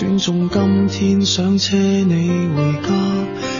[0.00, 2.88] 选中今天想车你回家，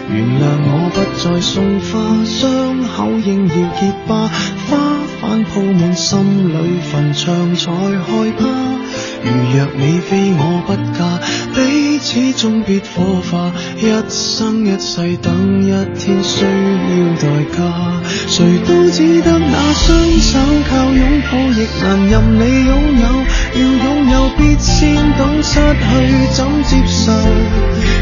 [0.08, 4.26] 原谅我不再送花，伤口应要结疤，
[4.70, 4.78] 花
[5.20, 8.46] 瓣铺满心里，坟场才害怕。
[9.22, 11.20] 如若你非我不嫁，
[11.54, 18.00] 彼始终必火化，一生一世等一天需要代价。
[18.26, 23.04] 谁都只得那双手，靠拥抱亦难任你拥有。
[23.52, 25.88] 要拥有必先懂失去
[26.32, 27.12] 怎接受。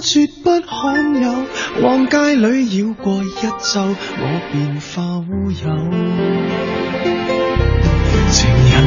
[0.00, 1.30] 绝不罕有，
[1.82, 5.66] 往街里绕过一周，我便化乌有。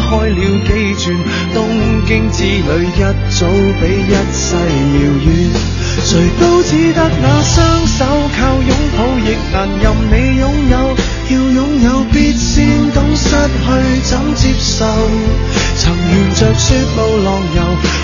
[0.00, 1.04] 开了几转，
[1.54, 1.58] 东
[2.06, 3.46] 京之旅一早
[3.80, 5.28] 比一世遥远。
[6.04, 6.10] 谁
[6.40, 8.04] 都只得那双手，
[8.38, 10.74] 靠拥抱亦难任你拥有。
[11.30, 14.84] 要拥有必先懂失去怎接受。
[15.76, 17.62] 曾沿着雪路浪游，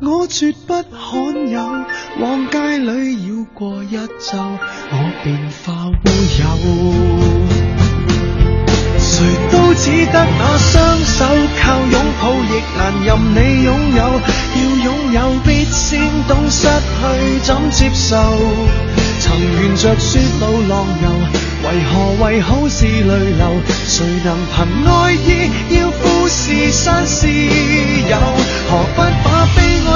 [0.00, 1.60] 我绝不罕有，
[2.20, 5.92] 往街里绕过一周，我便化乌
[6.38, 6.44] 有。
[9.00, 11.24] 谁都只得那双手，
[11.60, 14.00] 靠拥抱亦难任你拥有。
[14.54, 15.98] 要拥有必先
[16.28, 18.16] 懂失去怎接受。
[19.18, 21.08] 曾沿着雪路浪游。
[21.60, 23.60] 为何为好事泪流？
[23.84, 28.16] 谁能凭爱意要富士山私有？
[28.70, 29.67] 何不把悲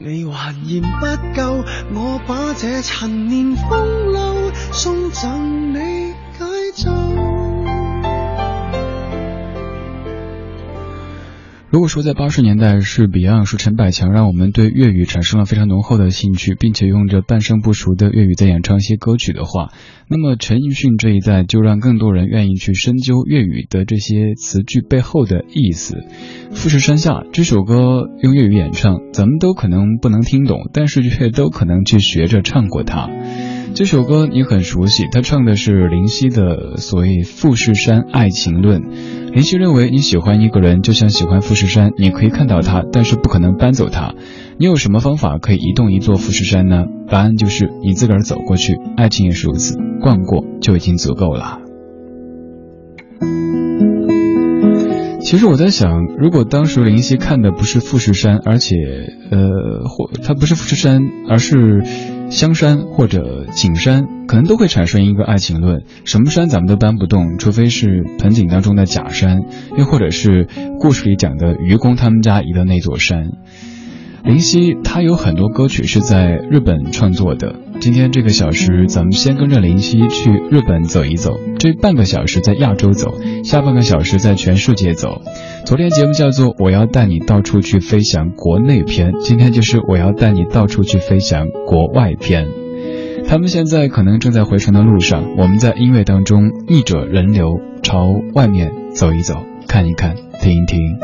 [0.00, 6.44] 你还嫌不够，我把这陈年风流送赠你解
[6.76, 7.57] 咒。
[11.70, 19.70] 如果说在八十年代是 Beyond 是陈百强让我们对粤语产生了非常浓厚的兴趣，并且用着半生不熟的粤语在演唱一些歌曲的话，
[20.08, 25.98] 那么陈奕迅这一代就让更多人愿意去深究粤语的这些词句背后的意思。
[26.52, 33.10] 富士山下这首歌用粤语演唱，咱们都可能不能听懂，但是却都可能去学着唱过它。
[33.74, 38.82] 这首歌你很熟悉，他唱的是林夕的所谓《富士山爱情论》。
[39.32, 44.14] 林夕认为，你喜欢一个人，就像喜欢富士山，你可以看到它，但是不可能搬走它。
[44.58, 46.86] 你有什么方法可以移动一座富士山呢？
[47.08, 48.76] 答案就是你自个儿走过去。
[48.96, 51.60] 爱情也是如此，逛过就已经足够了。
[55.20, 58.76] 其实我在想，如果当时林夕看的不是富士山，而且，
[59.30, 61.82] 呃，或他不是富士山，而是
[62.30, 69.40] 香山或者景山，可能都会产生一个爱情论：什么山咱们都搬不动，除非是盆景当中的假山，
[69.76, 70.46] 又或者是
[70.78, 73.30] 故事里讲的愚公他们家移的那座山。
[74.24, 77.54] 林夕他有很多歌曲是在日本创作的。
[77.80, 81.38] 今天这个小时，咱们先跟着林夕去日本走一走。
[81.58, 83.14] 这半个小时在亚洲走，
[83.44, 85.22] 下半个小时在全世界走。
[85.64, 92.48] 昨天节目叫做“我要带你到处去飞翔”国内篇，今天就是我要带你到处去飞翔国外篇。
[93.28, 99.36] 他们现在可能正在回程的路上，我们在音乐当中逆着人流朝外面走一走，
[99.68, 100.98] 看一看，听一听。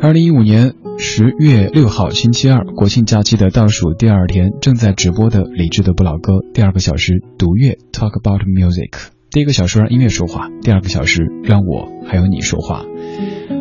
[0.00, 0.72] 二零一五年。
[1.02, 9.08] 十月六号星期二，国庆假期的倒数第二天，正在直播的李志的不老歌，第二个小时读乐，talk about music。
[9.30, 12.84] 第一个小时让音乐说话，第二个小时让我还有你说话。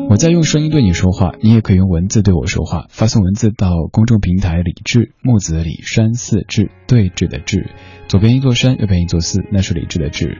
[0.10, 2.88] 我在用声音对你说话，你也可以用文字对我说话。
[2.90, 7.70] 发送文字到公众平台李志木子李山寺志对峙的志，
[8.10, 10.40] 左边一座山，右边一座寺，那是李志的志。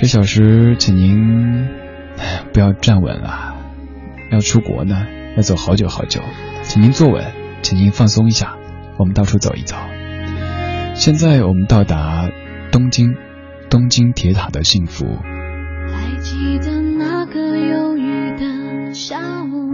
[0.00, 1.68] 这小时，请您
[2.54, 3.54] 不要站稳了，
[4.32, 5.06] 要出国呢。
[5.36, 6.20] 要走好久好久，
[6.62, 7.24] 请您坐稳，
[7.62, 8.56] 请您放松一下，
[8.98, 9.76] 我们到处走一走。
[10.94, 12.28] 现在我们到达
[12.70, 13.14] 东京，
[13.70, 15.06] 东京铁塔的幸福。
[15.88, 19.72] 还记得那个忧郁的下午，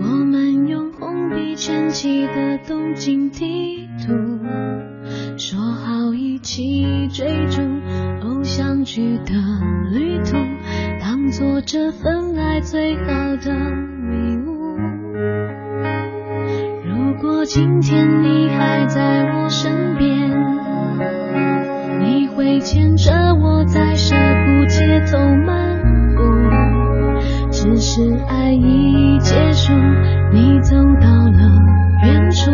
[0.00, 4.12] 我们用红笔圈起的东京地图，
[5.38, 7.62] 说好一起追逐
[8.22, 9.32] 偶像剧的
[9.92, 10.36] 旅途。
[11.30, 13.52] 做这份爱最好的
[14.10, 14.78] 礼物。
[16.84, 20.30] 如果今天你还在我身边，
[22.00, 25.80] 你会牵着我在涩谷街头漫
[26.14, 26.22] 步。
[27.50, 29.72] 只是爱已结束，
[30.32, 31.40] 你走到了
[32.04, 32.50] 远处，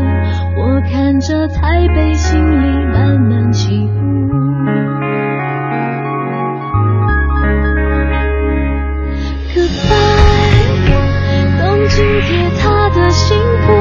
[0.57, 4.42] 我看着台北，心里慢慢起伏。
[13.33, 13.73] 幸福，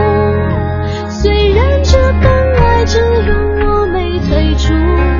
[1.10, 3.34] 虽然这份爱只有
[3.68, 5.11] 我没退出。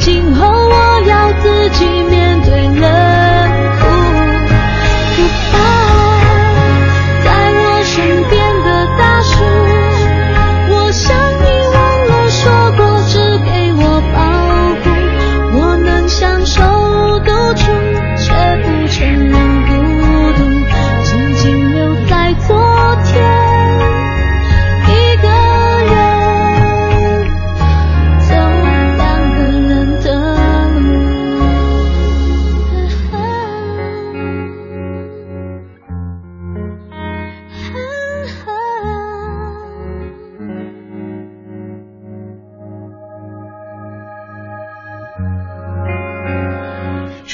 [0.00, 0.49] 今后。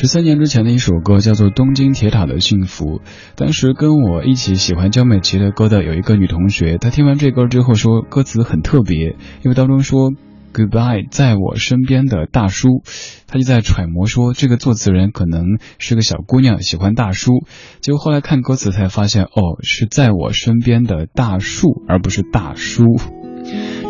[0.06, 2.98] 三年之前的一首歌叫做《东京铁塔的幸福》，
[3.34, 10.12] 当时跟我一起喜欢江美琪的歌的有一个女同学，她听完这歌之后说歌词很特别，因为当中说
[10.52, 12.82] Goodbye，在我身边的大叔，
[13.26, 17.44] 她就在揣摩说这个作词人可能是个小姑娘，喜欢大叔，
[17.80, 22.84] 结果后来看歌词才发现，哦，是在我身边的大树，而不是大叔。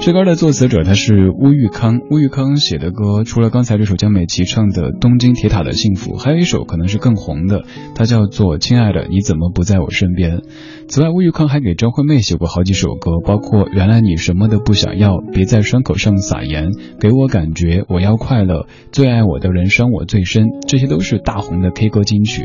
[0.02, 10.38] 这歌的作词者他是乌玉康，乌玉康写的歌除了刚才这首江美琪唱的《东京铁塔的幸福》，还有一首可能是更红的，它叫做《亲爱的你怎么不在我身边》。
[10.86, 16.70] 此外，乌玉康还给张惠妹写过好几首歌，包括《原来你什么都不想要》，别在伤口上撒盐，
[17.00, 22.44] 给我感觉我要快乐，最爱我的人伤我最深，这些都是大红的 K 歌金曲。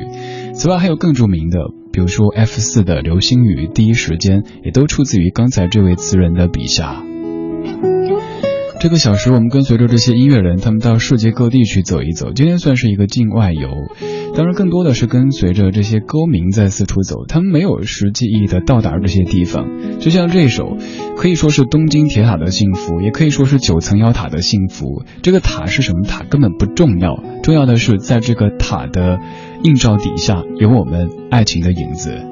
[0.56, 1.60] 此外，还有更著名的，
[1.92, 7.04] 比如说 F 四的《流星雨》，第一时间也都出自于刚才这位词人的笔下。
[8.80, 12.34] 这个小时，我们跟随着这些音乐人，他们到世界各地去走一走。
[12.34, 13.70] 今天算是一个境外游，
[14.36, 17.28] 当然更多的是跟随着这些歌名在四处走。
[17.28, 19.68] 他们没有实际意义的到达这些地方，
[20.00, 20.78] 就像这首，
[21.16, 25.04] 可以说是东京铁塔的幸福，也可以说是九层妖塔的幸福。
[25.22, 29.20] 这个塔是什么塔根本不重要，重要的是在这个塔的
[29.64, 32.26] 映照底下，有我们爱情的影子。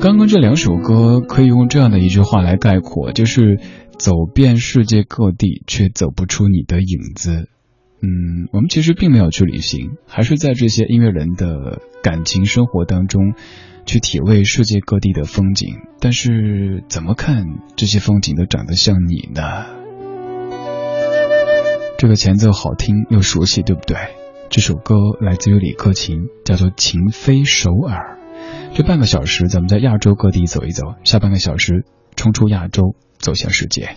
[0.00, 3.58] 刚刚这两首歌可以用这样的一句话来概括，就是。
[3.98, 7.48] 走遍世界各地，却走不出你的影子。
[8.02, 13.32] 嗯，我们其实并没有去旅行，还是在这些音乐人的感情生活当中，
[13.86, 15.76] 去体味世界各地的风景。
[15.98, 19.64] 但是，怎么看这些风景都长得像你呢？
[21.96, 23.96] 这个前奏好听又熟悉，对不对？
[24.50, 28.18] 这首歌来自于李克勤，叫做《情非首尔》。
[28.76, 31.84] 这半个小时，咱们在亚洲各地走一走；下半个小时，
[32.16, 32.94] 冲出亚洲。
[33.18, 33.96] 走向世界。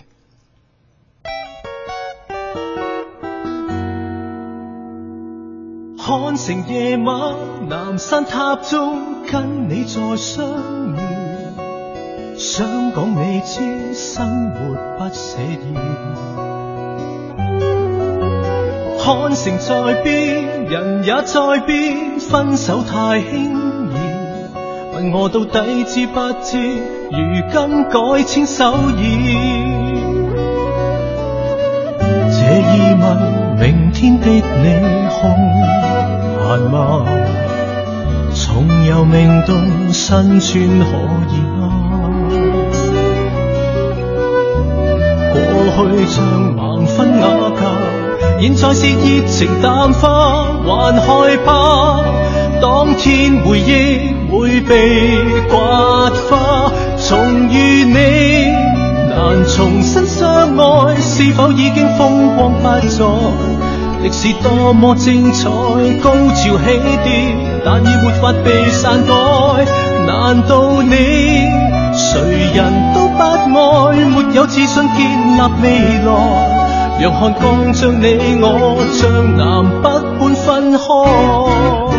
[5.98, 10.98] 看成夜晚南山塔中跟你再相遇，
[12.36, 16.49] 想讲你知生活不写意。
[19.02, 23.54] 看成在变，人也在变，分手太轻
[23.90, 23.94] 易，
[24.94, 26.58] 问我到底知不知？
[27.10, 27.18] 如
[27.50, 29.00] 今改签手意，
[32.28, 33.02] 这疑问
[33.58, 34.38] 明天的你
[35.08, 35.18] 空
[36.46, 36.78] 闲吗？
[38.34, 40.84] 重游明洞新穿可
[41.30, 41.62] 以吗？
[45.32, 45.34] 过
[45.88, 46.16] 去像
[46.54, 47.24] 盲婚哑
[47.58, 47.62] 嫁，
[48.40, 52.00] 现在是热情淡化，还害怕
[52.62, 55.18] 当天回忆会被
[55.50, 56.72] 刮花。
[56.96, 57.18] 重
[57.50, 58.50] 遇你，
[59.10, 63.04] 难重新相爱，是否已经风光不再？
[64.02, 65.50] 历史多么精彩，
[66.02, 69.12] 高潮起跌，但已没法被篡改。
[70.06, 70.96] 难道你
[71.92, 72.18] 谁
[72.54, 75.68] 人都不爱，没有自信建立未
[76.06, 76.59] 来？
[77.00, 79.88] 让看光将你我，像南北
[80.18, 81.89] 般分开。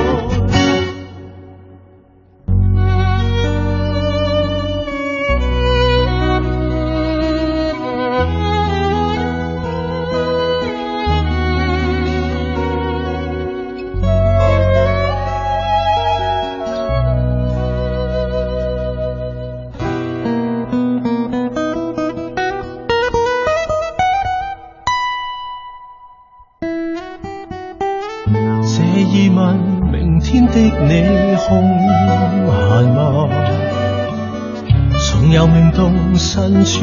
[35.32, 36.82] 有命动身穿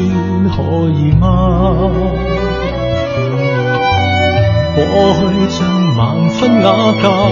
[0.48, 0.62] 可
[0.98, 1.90] 以吗？
[4.74, 7.30] 过去像万分瓦教，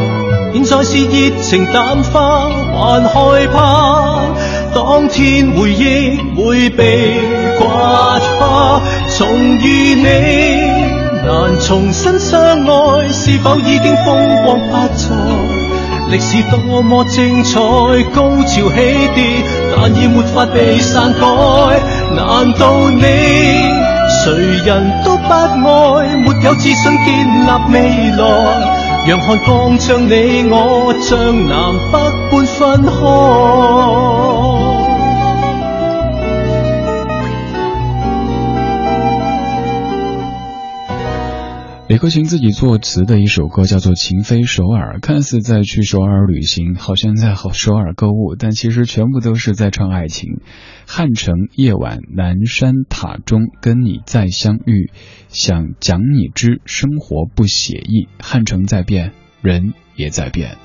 [0.53, 4.27] 现在是热情淡化，还害怕
[4.75, 7.15] 当天回忆会被
[7.59, 8.83] 刮花。
[9.17, 9.27] 重
[9.59, 10.05] 遇你
[11.25, 15.07] 难重新相爱，是否已经风光不再？
[16.11, 17.59] 历史多么精彩，
[18.15, 18.61] 高潮起
[19.15, 19.66] 跌。
[19.77, 21.21] 但已没法被篡改。
[22.17, 23.03] 难道你
[24.25, 24.33] 谁
[24.65, 27.07] 人都不爱，没有自信建
[27.47, 28.25] 立未来？
[29.07, 31.17] 让看光将你我，像
[31.47, 31.57] 南
[31.93, 31.99] 北
[32.33, 34.66] 半分开。
[42.07, 50.41] 流行自己作词的一首歌叫做《情非首尔》，看似在去首尔旅行，好像在和首尔购物，但其实全部都是在唱爱情。
[50.87, 54.93] 汉城夜晚，南山塔中跟你再相遇，
[55.31, 58.07] 想讲你知生活不写意。
[58.21, 59.11] 汉城在变，
[59.43, 60.59] 人也在变。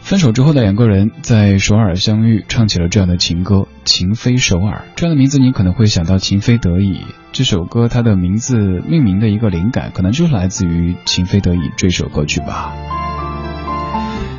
[0.00, 4.78] 分手之后的两个人在首尔相遇，唱起了这样的情歌《情非首尔》。
[4.96, 6.94] 这样的名字你可能会想到《情非得已》
[7.32, 12.74] 这首歌，它的名字命名的一个灵感，可能就是来自于《情非得已》这首歌曲吧。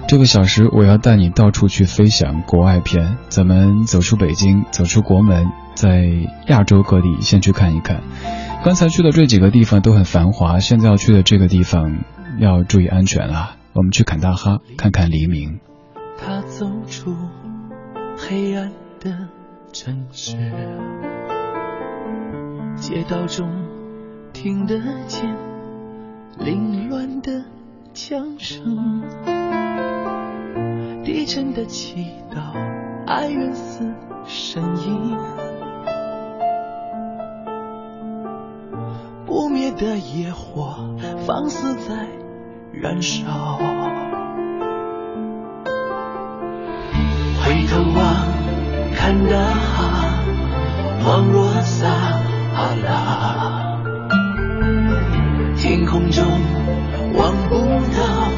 [0.09, 3.15] 这个小时我要带你到处去飞翔，国外篇。
[3.29, 6.09] 咱们走出北京，走出国门，在
[6.47, 8.01] 亚洲各地先去看一看。
[8.65, 11.99] 刚才去的这几个地方都很繁华，现在要去的这个地方
[12.39, 13.55] 要注意安全啊！
[13.73, 15.59] 我们去坎大哈看看黎明。
[16.17, 17.15] 他走出
[18.17, 19.29] 黑暗的
[19.71, 20.35] 城市，
[22.75, 23.49] 街道中
[24.33, 25.35] 听得见
[26.37, 27.45] 凌乱的
[27.93, 29.01] 枪声，
[31.03, 32.53] 低沉的祈祷，
[33.07, 33.91] 哀怨似
[34.25, 35.17] 声音，
[39.25, 42.07] 不灭的野火放肆在
[42.73, 43.59] 燃烧。
[47.43, 48.27] 回头望，
[48.95, 49.79] 看大海，
[51.03, 51.87] 恍若撒
[52.55, 53.77] 哈拉。
[55.57, 56.25] 天空中
[57.13, 57.55] 望不
[57.91, 58.31] 到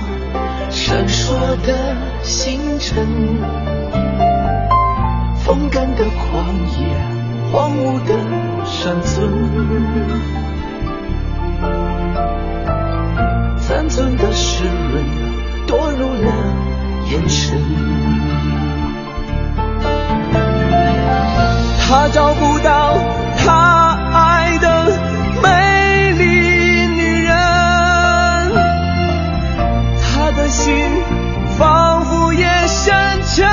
[0.70, 1.34] 闪烁
[1.66, 3.06] 的星辰，
[5.38, 6.44] 风干的旷
[6.80, 6.98] 野，
[7.52, 8.16] 荒芜的
[8.66, 9.30] 山村，
[13.94, 15.06] 残存的湿润
[15.68, 16.32] 堕入了
[17.12, 17.56] 眼神。
[21.80, 22.98] 他找不到
[23.38, 24.98] 他爱的
[25.44, 26.26] 美丽
[26.88, 27.36] 女人，
[30.02, 30.74] 他的心
[31.60, 32.96] 仿佛也深
[33.36, 33.48] 沉，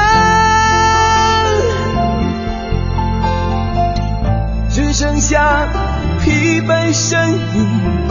[4.70, 5.68] 只剩下
[6.24, 8.09] 疲惫身影，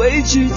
[0.00, 0.56] 未知的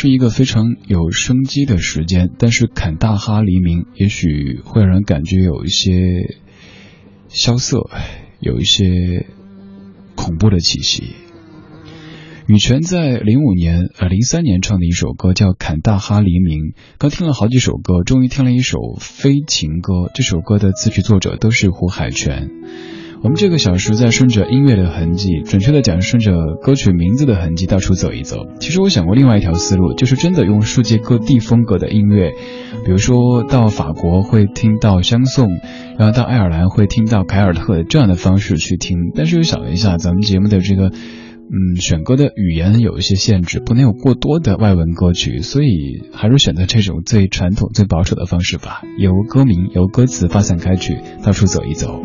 [0.00, 6.36] 是一个非常有生机的时间，但是坎大哈黎明也许会让人感觉有一些
[7.26, 7.90] 萧瑟，
[8.38, 9.26] 有一些
[10.14, 11.16] 恐怖的气息。
[12.46, 16.58] 羽泉在零五年呃零三年唱的一首歌叫《坎大哈黎明》，
[16.98, 20.12] 刚听了好几首歌，终于听了一首非情歌。
[20.14, 22.48] 这首歌的词曲作者都是胡海泉。
[23.20, 28.46] 我们这个小时在顺着音乐的痕迹，准确的讲，顺着歌曲名字的痕迹到处走一走。
[28.60, 32.30] 其实我想过另外一条思路，就是真的用世界各地风格的音乐，
[32.84, 35.48] 比如说到法国会听到相送，
[35.98, 39.10] 然后到爱尔兰会听到凯尔特这样的方式去听。
[39.16, 52.00] 但是又想了一下，咱们节目的这个，嗯，选歌的语言有一些限制，不能有过多的外文歌曲，所以还是选择这种最传统、最保守的方式吧，由歌名、由歌词发散开去，到处走一走。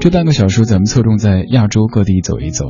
[0.00, 2.64] 这半个小时，咱们侧重在亚洲各地走一走。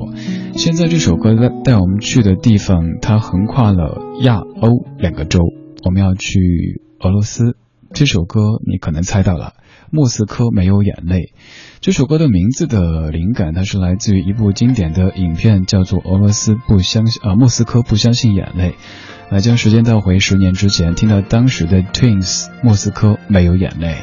[0.57, 5.39] 现在这首歌带我们去的地方，它横跨了亚欧两个洲。
[5.85, 7.57] 我们要去俄罗斯。
[7.95, 9.55] 这首歌你可能猜到了，
[9.93, 11.19] 《莫斯科没有眼泪》。
[11.81, 18.71] 这首歌的名字的灵感，它是来自于一部经典的影片，叫做《俄罗斯不相信啊，莫斯科不相信眼泪》。
[19.31, 23.95] 来将时间倒回十年之前，听到当时的 Twins，《莫斯科没有眼泪》。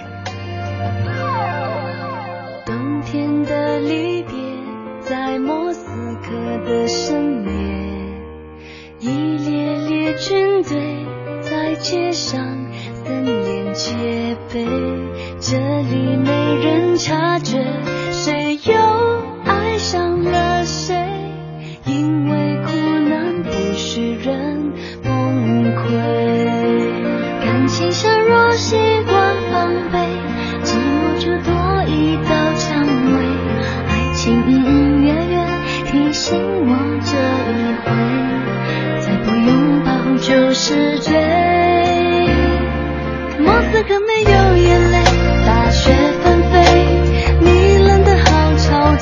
[17.08, 17.97] 察觉，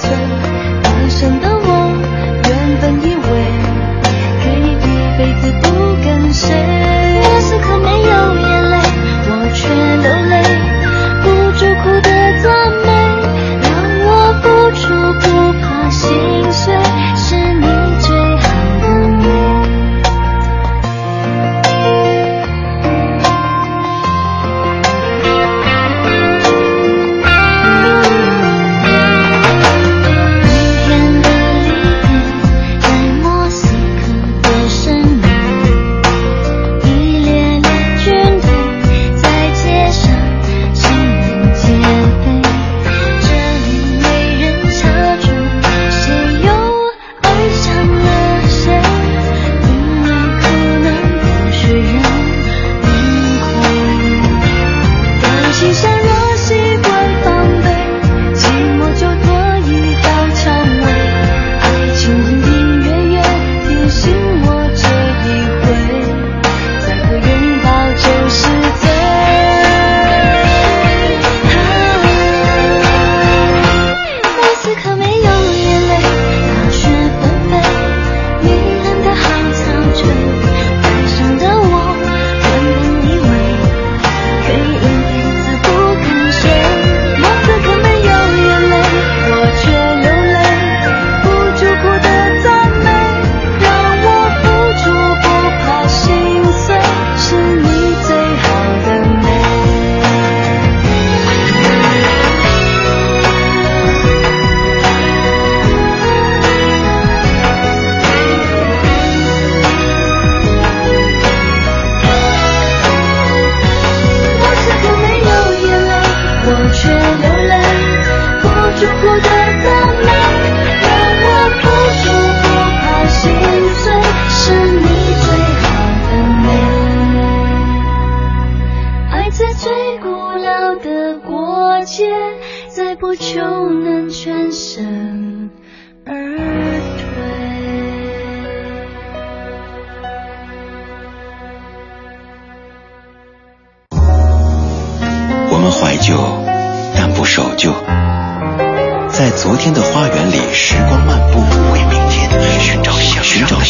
[0.05, 0.44] return.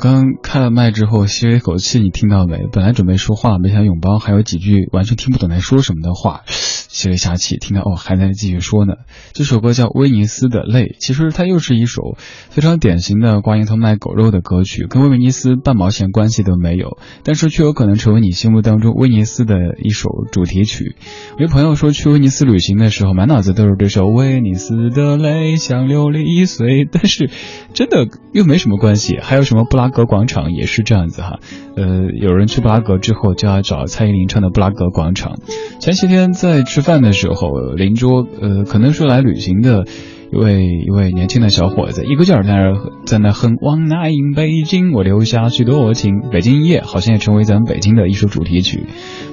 [0.00, 2.66] 刚开了麦之后吸了一口气，你听到没？
[2.72, 8.94] 本来准备说话，没想拥抱，还有几句完全听不懂在说什么的话，吸了一下气，听到哦还在继续说呢。
[9.34, 12.16] 这首歌叫《威尼斯的泪》，其实它又是一首
[12.48, 20.96] 非常典型的挂羊头卖狗肉的歌曲，跟威尼斯半毛钱关系都没有，但是却有可能成为你心目当中威尼斯的一首主题曲。
[21.38, 27.28] 我一朋友说去威尼斯旅行的时候，满脑子都是这首《威尼斯的泪像琉璃易碎》，但是
[27.74, 29.18] 真的又没什么关系。
[29.20, 31.38] 还有什么布拉格广场也是这样子哈，
[31.76, 35.38] 呃，有人去布拉格之后就要找蔡依林唱的布拉格广场。
[35.80, 39.84] 前些天在吃饭的时候，邻桌呃可能是来旅行的。
[40.32, 42.72] 一位一位年轻的小伙子，一个劲儿在那
[43.04, 46.20] 在那哼“往那迎北京，我留下许多情”。
[46.30, 48.84] 北京一夜好像也成为咱们北京的一首主题曲。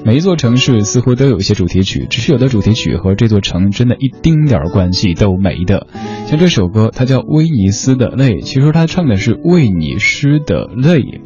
[0.03, 5.85] 每一座城市似乎都有一些主题曲，只是有的主题曲和这座城真的一丁点儿关系都没的。
[6.25, 11.21] 像这首歌，它叫《威尼斯的泪》，其实他唱的是为你湿的泪。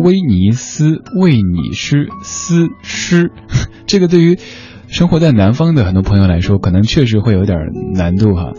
[0.00, 3.32] 威尼斯为你诗思诗，
[3.86, 4.36] 这个对于
[4.86, 7.58] 生活在南方的很多朋友来说，可能确实会有点
[7.94, 8.52] 难度哈。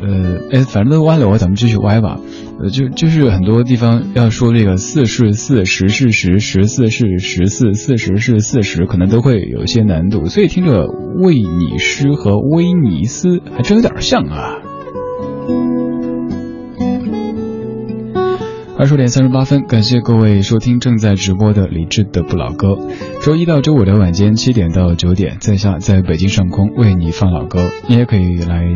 [0.00, 2.20] 呃，哎，反正都歪了，我咱们继续歪吧。
[2.60, 10.26] 呃，就就是很多地方要说这个四是四，十是十，十四是十四，四十是四十，可能都会有些难度。
[10.26, 14.56] 所以听着为你诗和威尼斯还真有点像啊。
[18.78, 22.76] 二十点三十八分，感谢各位收听正在直播的李志的不老歌。
[23.22, 28.66] 周一到周五的晚间七点到九点，在下在北京上空为你放老歌，你也可以来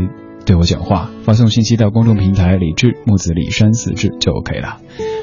[0.51, 4.79] 对我讲话，发送信息到公众平台李志木子李山四志就 OK 了。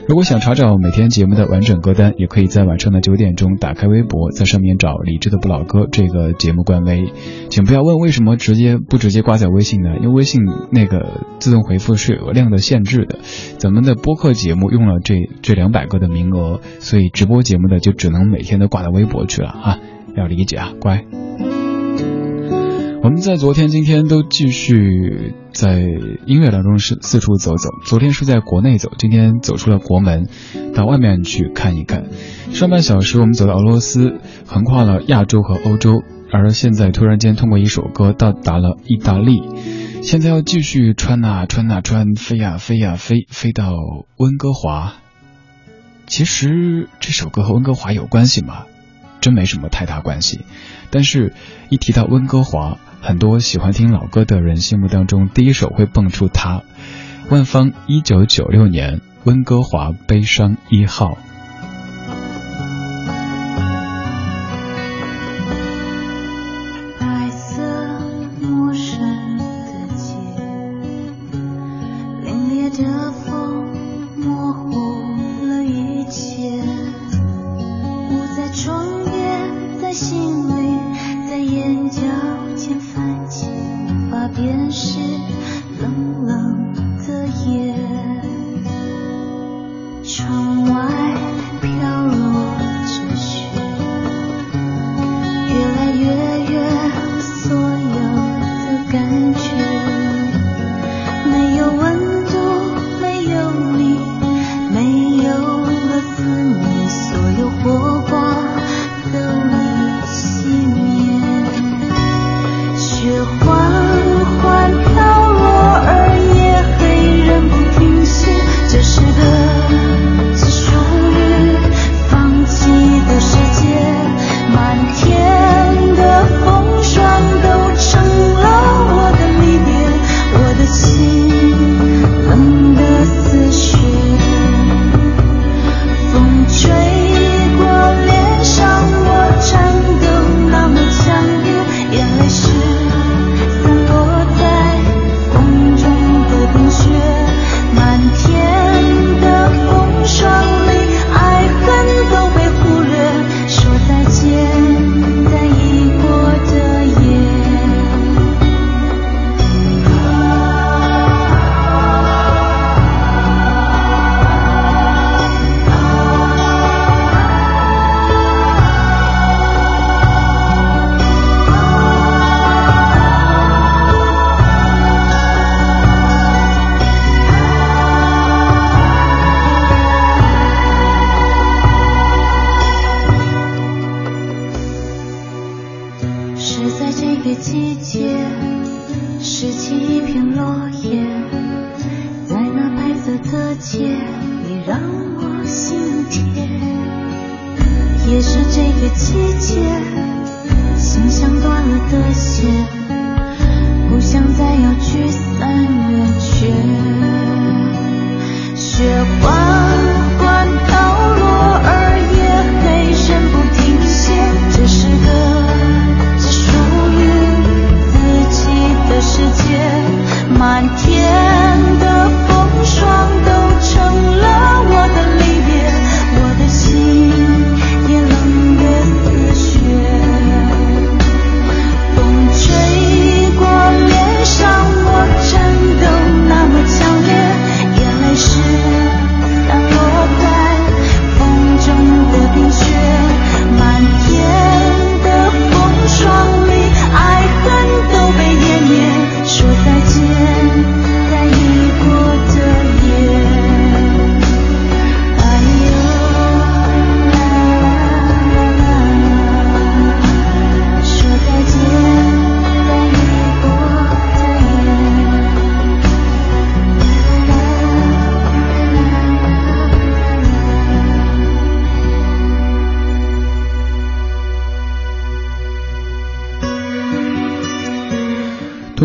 [0.07, 7.11] 如果想查找每天节目的完整歌单，也可以在晚上的九点钟打开微博，在上面找李志的不老歌这个节目官微。
[7.49, 9.97] 请不要问为什么直接不直接挂在微信呢？
[9.97, 13.19] 因为微信那个自动回复是有量的限制的。
[13.57, 19.79] 咱们的播客节目用了这这两百个的名额，所以直播节目的就只能每天都挂到微博去了啊！
[20.15, 21.03] 要理解啊，乖。
[23.07, 25.79] 我们在昨天、今天都继续在
[26.25, 27.69] 音乐当中是四处走走。
[27.85, 30.27] 昨天是在国内走，今天走出了国门，
[30.75, 32.07] 到外面去看一看。
[32.51, 39.41] 上半小时我们走到俄罗斯，横跨了亚洲和欧洲，而现在突然间通过一首歌到达了意大利。
[40.03, 43.71] 现在要继续穿啊穿啊穿，飞呀飞呀飞，飞到
[44.17, 44.95] 温哥华。
[46.07, 48.65] 其实这首歌和温哥华有关系吗？
[49.21, 50.41] 真没什么太大关系。
[50.89, 51.33] 但是，
[51.69, 56.63] 一提到温哥华，很多喜欢听老歌的人心目当中，第一首会蹦出他，
[57.29, 61.12] 万芳一九九六年《温哥华悲伤一号》。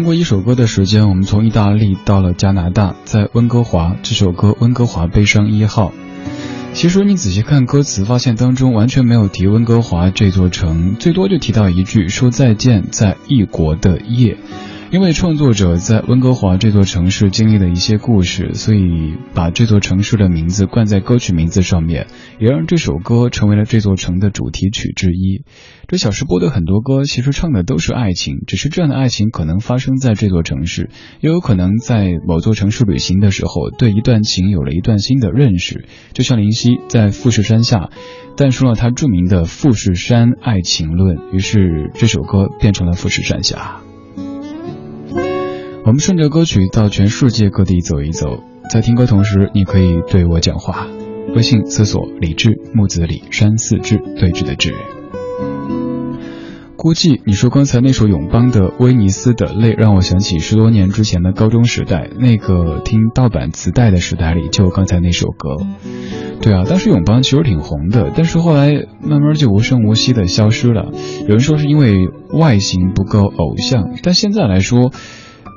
[0.02, 5.90] 通过一首歌的时间，我们从意大利到了加拿大，在温哥华，这首歌《温哥华悲伤一号》。
[6.72, 14.38] 其实你仔细看歌词，发现当中完全没有提温哥华这座城，最多就提到一句说再见，在异国的夜。
[14.92, 25.44] 因为创作者在温哥华这座城市经历了一些故事，所以把这座城市的名字冠在歌曲名字上面，也让这首歌成为了这座城的主题曲之一。
[25.88, 30.90] 这小时播的很多歌，其实唱的都是爱情，只是这样的爱情可能发生在这座城市，
[31.20, 35.86] 也有可能在某座城市旅行的时候，对一段情有了一段新的认识。
[36.12, 37.88] 就像林夕在富士山下
[38.36, 43.80] 诞生了他著名的《富士山爱情论》，于是这首歌变成了《富士山下》。
[45.84, 50.86] 我们顺着歌曲到全世界各地走一走，在听歌同时，你可以对我讲话。
[51.34, 54.72] 微信搜索“李志木子李山寺志对峙的志”。
[56.78, 65.56] 估计你说刚才那首永邦的《威尼斯的泪》，让我想起十多年之前的高中时代，那个听盗版磁带的时代里，就刚才那首歌。
[66.40, 70.92] 对啊，当时永邦其实挺红的，但是后来慢慢就无声无息的消失了。
[71.22, 74.92] 有人说是因为外形不够偶像，但现在来说。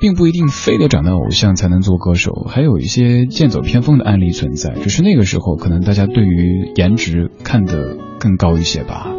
[0.00, 4.74] 并不一定非得长得偶像才能做歌手，还有一些剑走偏锋的案例存在。
[4.74, 9.12] 只是那个时候，可能大家对于颜值看得更高一些吧。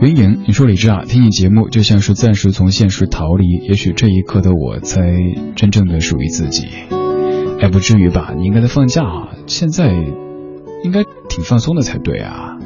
[0.00, 5.00] 云影，你说李志啊，听你节目就像是暂时从现实逃离，也许这一刻的我才
[5.54, 6.66] 真正的属于自己。
[7.60, 8.34] 哎，不至于吧？
[8.36, 9.04] 你应该在放假，
[9.46, 9.92] 现在
[10.82, 12.58] 应该挺放松的才对啊。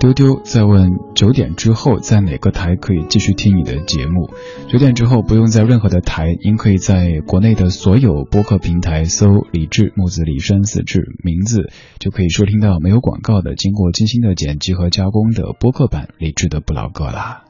[0.00, 4.30] 丢丢在问九点之后在哪个台可以继续听你的节目？
[4.68, 17.44] 九点之后不用在任何的台，您可以在国内的所有播客平台搜“李志木子李山四志”名字，就可以收听到没有广告的、经过精心的剪辑和加工的播客版李志的不老歌啦。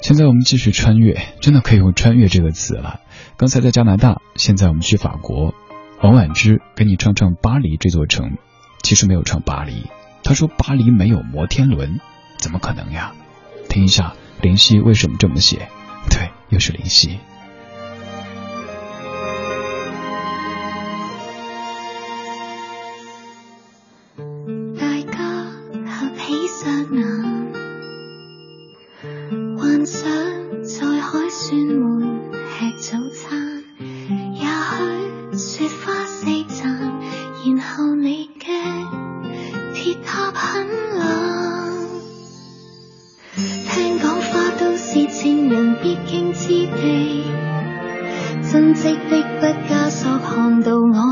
[0.00, 2.98] 现在我们继续穿越，真的可以用“穿越”这个词了。
[3.36, 5.54] 刚才在加拿大，现在我们去法国。
[6.02, 8.38] 王婉之给你唱唱巴黎这座城，
[8.82, 9.84] 其实没有唱巴黎。
[10.22, 12.00] 他说：“巴黎没有摩天轮，
[12.38, 13.12] 怎么可能呀？”
[13.68, 15.68] 听一下林夕为什么这么写？
[16.10, 17.18] 对，又是林夕。
[48.82, 48.96] 色的
[49.42, 51.11] 毕加索看到我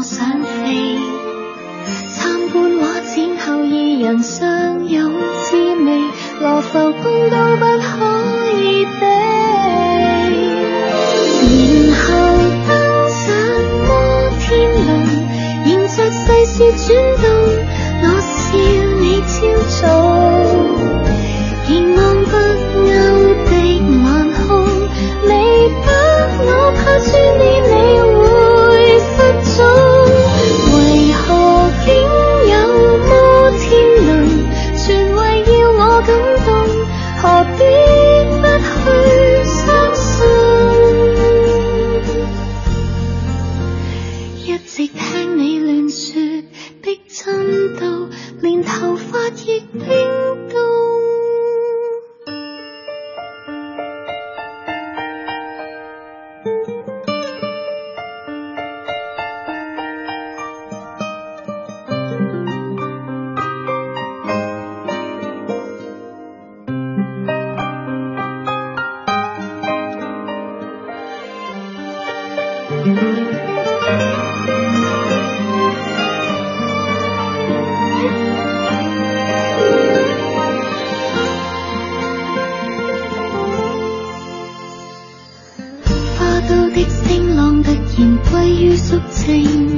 [86.73, 89.77] 的声浪突然归于肃静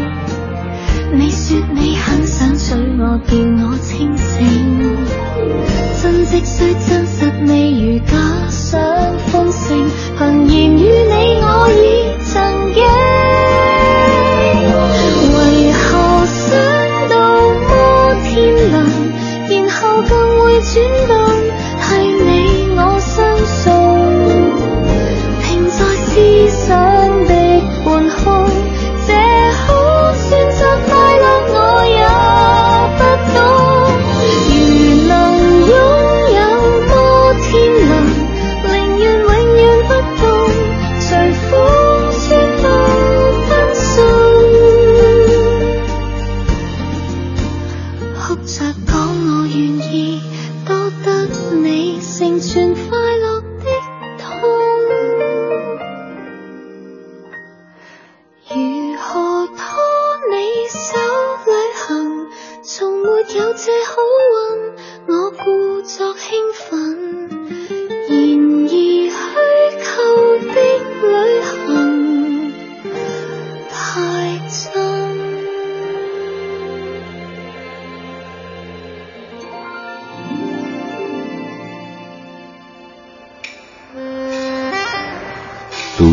[1.14, 4.96] 你说你很想娶我叫我清醒。
[6.02, 8.16] 真迹虽真实未如假
[8.48, 8.80] 想
[9.28, 12.82] 丰盛凭言语你我已曾经。
[15.36, 15.80] 为何
[16.26, 16.42] 想
[17.10, 17.14] 到
[17.68, 18.30] 摩天
[18.70, 18.74] 轮
[19.50, 20.72] 然后更会转
[21.08, 21.31] 动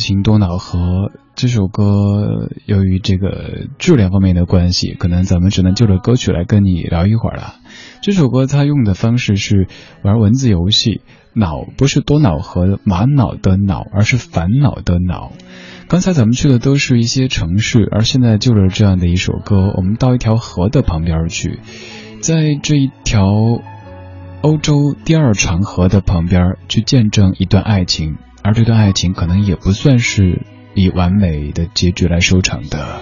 [0.00, 7.54] 情多瑙河这首歌，由于这个质量方面的关系，可能咱们只能就着歌曲来跟你聊一会儿了。
[8.02, 9.68] 这首歌它用的方式是
[10.02, 11.02] 玩文字游戏，
[11.34, 15.32] 脑不是多瑙河玛瑙的脑，而是烦恼的脑。
[15.86, 21.58] 刚才咱们去的都是一些城市，而现在就着这样的一首歌，我们到一条河的旁边去，
[22.20, 23.24] 在这一条
[24.42, 28.16] 欧洲第二长河的旁边去见证一段爱情。
[28.42, 30.42] 而这段爱情可能也不算是
[30.74, 33.00] 以完美的结局来收场的。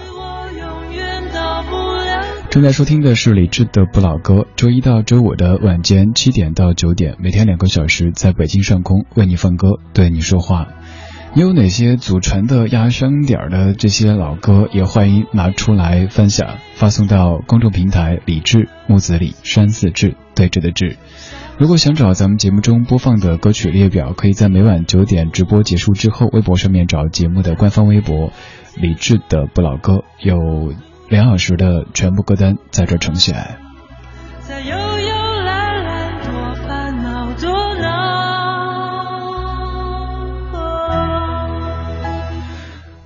[2.49, 10.67] 正在收听的是李志的不老歌，周一到周五的晚间七点到九点，每天两个小时，在北京上空为你放歌，对你说话。
[11.35, 20.97] 你有哪些祖传的压箱底儿的这些老歌，也欢迎拿出来分享，发送到公众平台李志木子李山寺志对峙的志。
[21.59, 28.31] 如果想找咱们节目中播放的歌曲列表，可以在每晚九点直播结束之后，微博上面找节目的官方微博
[28.79, 30.37] “李志的不老歌”，有
[31.09, 33.35] 两小时的全部歌单在这呈现。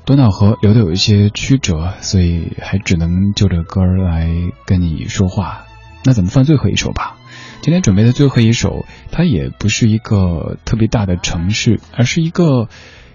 [0.05, 4.29] 多瑙河流的有一些曲折，所以还只能就着歌来
[4.67, 5.63] 跟你说话。
[6.05, 7.15] 那咱们放最后一首吧。
[7.63, 12.67] 今天准备的最后一首，它也不是一个特别大的城市，而是一个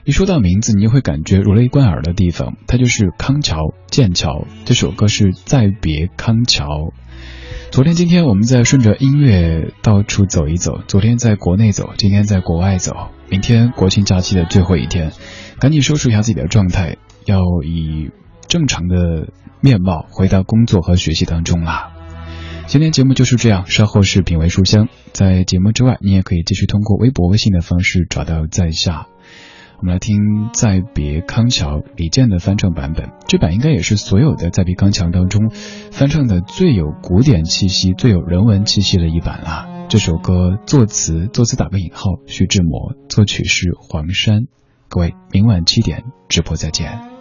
[0.04, 2.56] 一说到名字你就会感觉如雷贯耳的地方。
[2.66, 4.46] 它就是康桥、剑桥。
[4.64, 6.64] 这首歌是《再别康桥》。
[7.70, 10.80] 昨天、今天我们在顺着音乐到处走一走。
[10.88, 13.10] 昨天在国内走，今天在国外走。
[13.28, 15.12] 明天国庆假期的最后一天，
[15.60, 16.96] 赶紧收拾一下自己的状态，
[17.26, 18.08] 要以
[18.46, 19.28] 正常的
[19.60, 21.92] 面貌回到工作和学习当中啦。
[22.68, 24.90] 今天节目就是这样，稍后是品味书香。
[25.14, 29.06] 在节目之外，你也可以继续通过微博、微信的方式找到在下。
[29.78, 30.16] 我们来听
[30.52, 35.48] 《再别康桥》李健的翻唱版本，这版应该也是所有的《再别康桥》当中
[35.90, 39.86] 翻唱的最有古典气息、最有人文气息的一版了。
[39.88, 44.42] 这首歌作词作词打个引号，徐志摩，作曲是黄山。
[44.90, 47.17] 各位，明晚七点直播再见。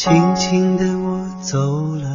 [0.00, 1.58] 轻轻的我走
[1.96, 2.06] 了，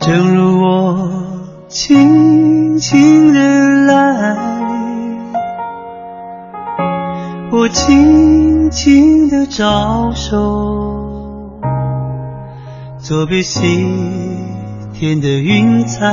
[0.00, 1.08] 正如我
[1.68, 3.38] 轻轻的
[3.86, 4.36] 来，
[7.52, 11.60] 我轻轻的招手，
[12.98, 13.62] 作别西
[14.92, 16.04] 天的云彩，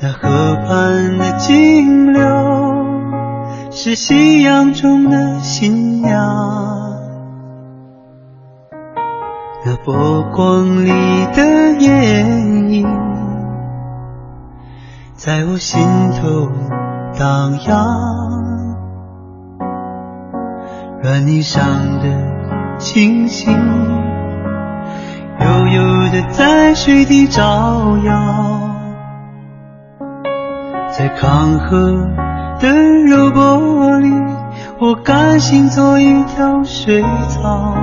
[0.00, 2.55] 那河畔的金柳。
[3.78, 6.08] 是夕阳中的新娘，
[9.66, 10.90] 那波光里
[11.34, 12.88] 的艳影，
[15.14, 15.78] 在我心
[16.12, 16.48] 头
[17.18, 17.86] 荡漾。
[21.02, 21.62] 软泥上
[21.98, 23.52] 的星星，
[25.38, 28.14] 悠悠的在水底照耀，
[30.96, 31.92] 在康河。
[32.58, 32.68] 的，
[35.36, 37.74] 我甘心做一条水草。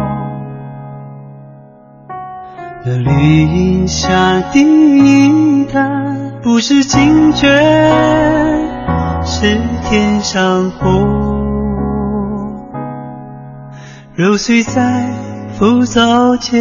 [2.83, 7.47] 那绿荫下的一潭，不是清泉，
[9.23, 11.07] 是天上虹。
[14.15, 15.11] 揉碎在
[15.59, 16.59] 浮藻间，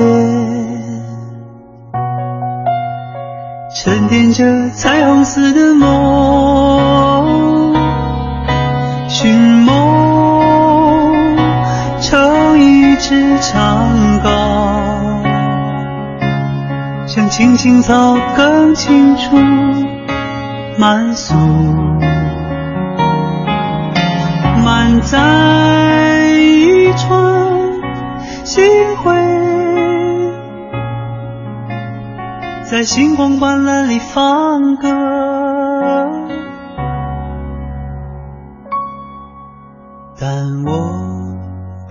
[3.75, 7.72] 沉淀着彩虹似的梦，
[13.03, 15.27] 支长篙，
[17.05, 19.37] 像青青草更清楚
[20.79, 21.35] 满诉。
[24.65, 25.19] 满载
[26.39, 27.11] 一船
[28.45, 28.65] 星
[28.99, 29.13] 辉，
[32.71, 34.87] 在星光斑斓里放歌，
[40.21, 41.12] 但我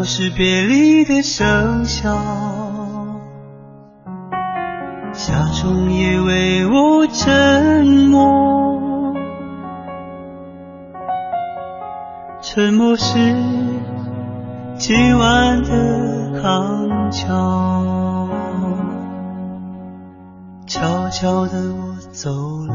[0.00, 2.16] 悄悄是别离的笙箫，
[5.12, 9.14] 夏虫也为我沉默，
[12.40, 13.18] 沉默是
[14.78, 18.26] 今晚的康桥，
[20.66, 22.30] 悄悄的我走
[22.66, 22.74] 了。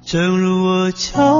[0.00, 1.33] 正如我悄。